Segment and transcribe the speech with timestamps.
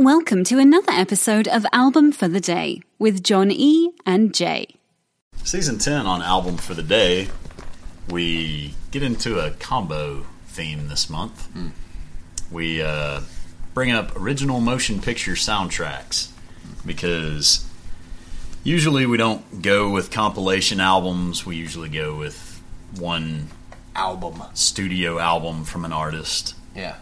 [0.00, 3.90] Welcome to another episode of Album for the Day with John E.
[4.06, 4.76] and Jay.
[5.44, 7.28] Season 10 on Album for the Day,
[8.08, 11.50] we get into a combo theme this month.
[12.50, 13.20] We uh,
[13.74, 16.30] bring up original motion picture soundtracks
[16.86, 17.68] because
[18.64, 22.62] usually we don't go with compilation albums, we usually go with
[22.98, 23.48] one
[23.94, 24.44] album.
[24.54, 26.54] studio album from an artist.
[26.74, 26.94] Yeah.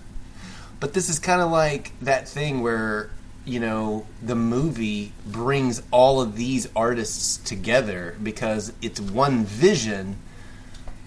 [0.80, 3.10] But this is kind of like that thing where,
[3.45, 10.16] you know, the movie brings all of these artists together because it's one vision,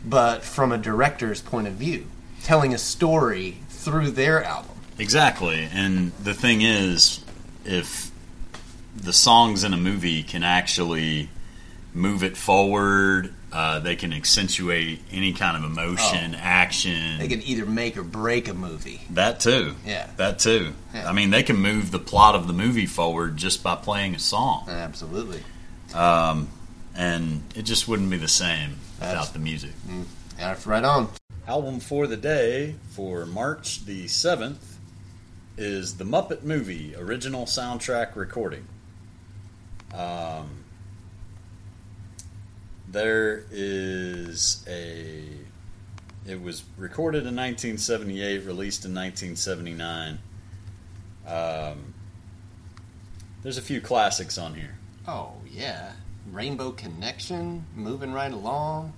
[0.05, 2.07] but from a director's point of view,
[2.43, 4.75] telling a story through their album.
[4.97, 5.69] Exactly.
[5.71, 7.23] And the thing is,
[7.65, 8.11] if
[8.95, 11.29] the songs in a movie can actually
[11.93, 17.19] move it forward, uh, they can accentuate any kind of emotion, action.
[17.19, 19.01] They can either make or break a movie.
[19.11, 19.75] that too.
[19.85, 20.07] Yeah.
[20.17, 20.73] That too.
[20.93, 21.09] Yeah.
[21.09, 24.19] I mean, they can move the plot of the movie forward just by playing a
[24.19, 24.65] song.
[24.69, 25.43] Absolutely.
[25.93, 26.47] Um,
[26.95, 29.71] and it just wouldn't be the same That's- without the music.
[30.37, 31.09] That's right on.
[31.47, 34.75] Album for the day for March the 7th
[35.57, 38.65] is the Muppet Movie original soundtrack recording.
[39.93, 40.49] Um,
[42.91, 45.23] there is a.
[46.27, 50.19] It was recorded in 1978, released in 1979.
[51.25, 51.93] Um,
[53.41, 54.77] there's a few classics on here.
[55.07, 55.93] Oh, yeah.
[56.31, 58.93] Rainbow Connection, moving right along.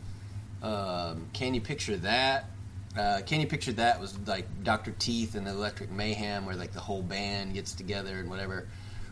[0.61, 2.49] Um, can you picture that?
[2.97, 4.91] Uh, can you picture that was like Dr.
[4.91, 8.67] Teeth and Electric Mayhem, where like the whole band gets together and whatever.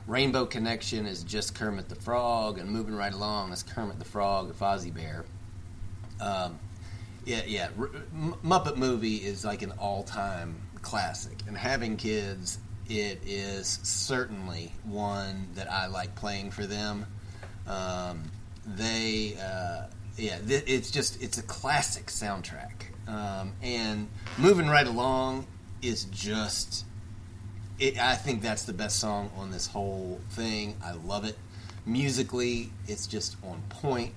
[0.08, 4.54] Rainbow Connection is just Kermit the Frog, and moving right along is Kermit the Frog
[4.56, 5.26] Fozzie Bear.
[6.20, 6.60] Um,
[7.26, 7.70] yeah, yeah.
[7.78, 14.74] R- M- Muppet Movie is like an all-time classic, and having kids, it is certainly
[14.84, 17.06] one that I like playing for them.
[17.68, 18.24] Um,
[18.66, 19.88] they, uh,
[20.18, 22.72] yeah, th- it's just it's a classic soundtrack,
[23.08, 24.08] um, and
[24.38, 25.46] moving right along
[25.82, 26.86] is just.
[27.82, 30.78] It, I think that's the best song on this whole thing.
[30.84, 31.38] I love it.
[31.86, 34.14] Musically, it's just on point.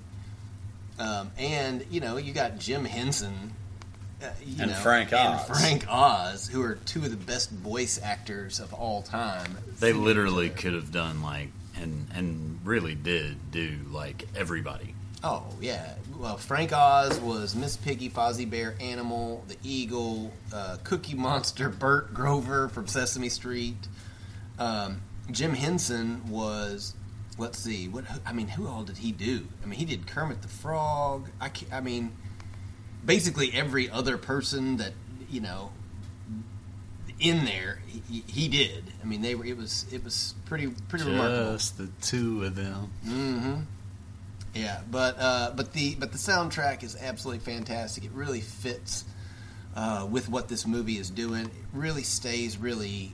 [0.98, 3.54] Um, and you know, you got Jim Henson
[4.22, 5.46] uh, And know, Frank and Oz.
[5.46, 9.58] Frank Oz, who are two of the best voice actors of all time.
[9.80, 14.94] They literally could have done like and and really did do like everybody.
[15.24, 15.94] Oh yeah.
[16.18, 22.12] Well, Frank Oz was Miss Piggy, Fozzie Bear, Animal, the Eagle, uh, Cookie Monster, Bert
[22.12, 23.88] Grover from Sesame Street.
[24.58, 26.94] Um, Jim Henson was.
[27.36, 27.88] Let's see.
[27.88, 29.48] What I mean, who all did he do?
[29.62, 31.30] I mean, he did Kermit the Frog.
[31.40, 32.12] I, I mean,
[33.04, 34.92] basically every other person that
[35.28, 35.72] you know
[37.18, 38.84] in there, he, he did.
[39.02, 39.44] I mean, they were.
[39.44, 39.86] It was.
[39.90, 41.54] It was pretty pretty remarkable.
[41.54, 42.92] Just the two of them.
[43.04, 43.60] Mm-hmm.
[44.54, 48.04] Yeah, but uh, but the but the soundtrack is absolutely fantastic.
[48.04, 49.04] It really fits
[49.74, 51.46] uh, with what this movie is doing.
[51.46, 53.12] It really stays really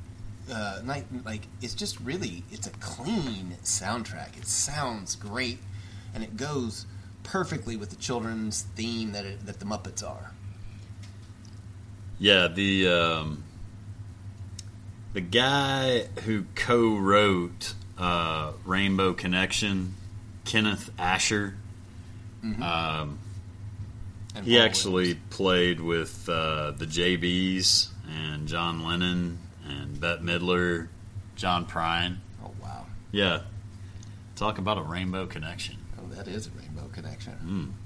[0.53, 0.81] uh,
[1.25, 4.37] like it's just really it's a clean soundtrack.
[4.37, 5.59] It sounds great,
[6.15, 6.87] and it goes
[7.23, 10.33] perfectly with the children's theme that it, that the Muppets are.
[12.19, 13.45] Yeah, the um,
[15.15, 19.95] the guy who co-wrote uh, Rainbow Connection,
[20.51, 21.55] Kenneth Ascher.
[22.43, 23.21] Um,
[24.43, 25.21] he actually Williams.
[25.31, 30.89] played with uh, the JBs and John Lennon and Bette Midler,
[31.37, 32.17] John Prine.
[32.45, 32.87] Oh wow!
[33.13, 33.43] Yeah,
[34.35, 35.77] talk about a rainbow connection.
[36.01, 37.77] Oh, that is a rainbow connection.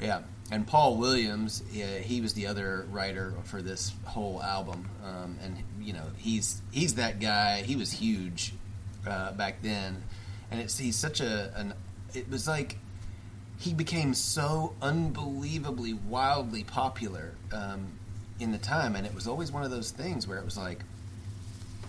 [0.00, 0.04] Mm.
[0.04, 5.38] Yeah, and Paul Williams, yeah, he was the other writer for this whole album, um,
[5.44, 7.62] and you know he's he's that guy.
[7.62, 8.52] He was huge
[9.06, 10.02] uh, back then,
[10.50, 11.74] and it's he's such a an.
[12.14, 12.78] It was like
[13.58, 17.92] he became so unbelievably wildly popular um,
[18.38, 20.80] in the time, and it was always one of those things where it was like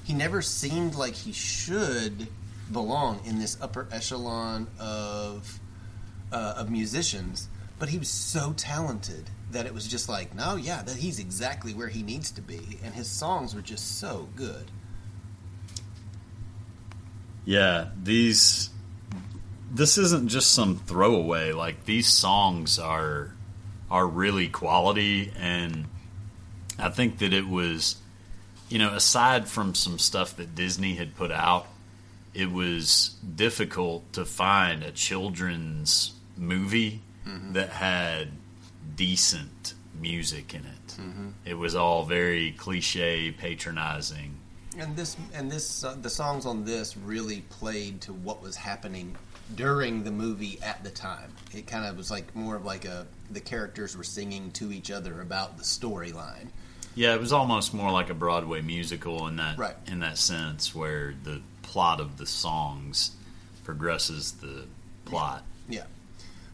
[0.03, 2.27] he never seemed like he should
[2.71, 5.59] belong in this upper echelon of
[6.31, 7.47] uh, of musicians,
[7.79, 11.73] but he was so talented that it was just like, no, yeah, that he's exactly
[11.73, 14.71] where he needs to be, and his songs were just so good.
[17.45, 18.69] Yeah, these
[19.73, 21.53] this isn't just some throwaway.
[21.53, 23.33] Like these songs are
[23.89, 25.85] are really quality, and
[26.79, 27.97] I think that it was,
[28.69, 31.67] you know, aside from some stuff that Disney had put out,
[32.33, 37.53] it was difficult to find a children's movie mm-hmm.
[37.53, 38.29] that had
[38.95, 40.87] decent music in it.
[40.87, 41.29] Mm-hmm.
[41.45, 44.37] It was all very cliche, patronizing.
[44.77, 49.17] And this and this uh, the songs on this really played to what was happening
[49.55, 51.33] during the movie at the time.
[51.53, 54.89] It kind of was like more of like a the characters were singing to each
[54.89, 56.47] other about the storyline.
[56.95, 59.75] Yeah, it was almost more like a Broadway musical in that right.
[59.87, 63.11] in that sense where the plot of the songs
[63.63, 64.65] progresses the
[65.05, 65.43] plot.
[65.67, 65.79] Yeah.
[65.79, 65.85] yeah.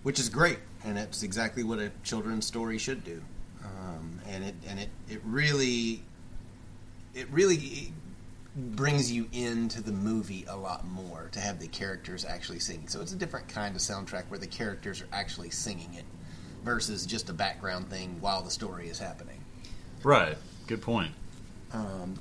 [0.03, 3.21] Which is great and it's exactly what a children's story should do.
[3.63, 6.01] Um, and it and it, it really
[7.13, 7.91] it really
[8.57, 12.87] brings you into the movie a lot more to have the characters actually singing.
[12.87, 16.05] So it's a different kind of soundtrack where the characters are actually singing it
[16.63, 19.39] versus just a background thing while the story is happening.
[20.03, 20.37] Right.
[20.65, 21.11] Good point.
[21.71, 22.17] Um,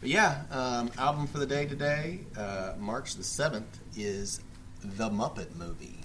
[0.00, 4.40] but yeah, um, album for the day today, uh, March the seventh, is
[4.82, 6.00] the Muppet Movie.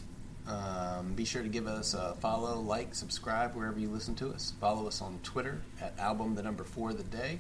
[0.48, 4.54] Um, be sure to give us a follow, like, subscribe wherever you listen to us.
[4.62, 7.40] Follow us on Twitter at album the number four of the day.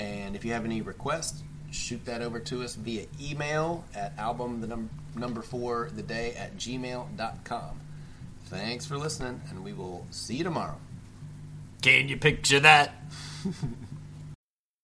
[0.00, 4.62] And if you have any requests, shoot that over to us via email at album
[4.62, 7.80] the num- number four the day at gmail.com.
[8.46, 10.76] Thanks for listening, and we will see you tomorrow.
[11.82, 12.94] Can you picture that?